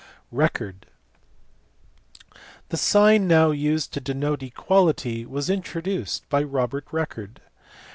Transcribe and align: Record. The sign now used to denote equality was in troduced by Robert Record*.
Record. 0.31 0.87
The 2.69 2.77
sign 2.77 3.27
now 3.27 3.51
used 3.51 3.93
to 3.93 4.01
denote 4.01 4.41
equality 4.41 5.27
was 5.27 5.47
in 5.47 5.61
troduced 5.61 6.21
by 6.27 6.41
Robert 6.41 6.85
Record*. 6.91 7.39